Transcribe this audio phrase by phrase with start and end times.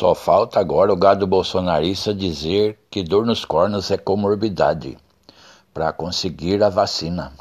[0.00, 4.96] Só falta agora o gado bolsonarista dizer que dor nos cornos é comorbidade
[5.74, 7.34] para conseguir a vacina.